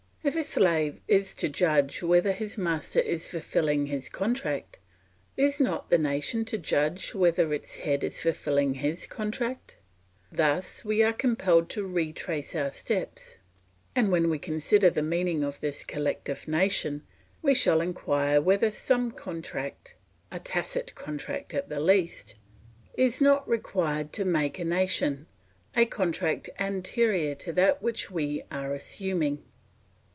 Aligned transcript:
If 0.23 0.35
a 0.35 0.43
slave 0.43 1.01
is 1.07 1.33
to 1.35 1.49
judge 1.49 2.03
whether 2.03 2.31
his 2.31 2.55
master 2.55 2.99
is 2.99 3.27
fulfilling 3.27 3.87
his 3.87 4.07
contract, 4.07 4.77
is 5.35 5.59
not 5.59 5.89
the 5.89 5.97
nation 5.97 6.45
to 6.45 6.59
judge 6.59 7.15
whether 7.15 7.51
its 7.51 7.77
head 7.77 8.03
is 8.03 8.21
fulfilling 8.21 8.75
his 8.75 9.07
contract? 9.07 9.77
Thus 10.31 10.85
we 10.85 11.01
are 11.01 11.11
compelled 11.11 11.71
to 11.71 11.87
retrace 11.87 12.53
our 12.55 12.69
steps, 12.71 13.37
and 13.95 14.11
when 14.11 14.29
we 14.29 14.37
consider 14.37 14.91
the 14.91 15.01
meaning 15.01 15.43
of 15.43 15.59
this 15.59 15.83
collective 15.83 16.47
nation 16.47 17.01
we 17.41 17.55
shall 17.55 17.81
inquire 17.81 18.39
whether 18.39 18.69
some 18.69 19.09
contract, 19.09 19.95
a 20.31 20.37
tacit 20.39 20.93
contract 20.93 21.55
at 21.55 21.67
the 21.67 21.79
least, 21.79 22.35
is 22.93 23.21
not 23.21 23.49
required 23.49 24.13
to 24.13 24.23
make 24.23 24.59
a 24.59 24.65
nation, 24.65 25.25
a 25.75 25.87
contract 25.87 26.47
anterior 26.59 27.33
to 27.33 27.51
that 27.53 27.81
which 27.81 28.11
we 28.11 28.43
are 28.51 28.75
assuming. 28.75 29.41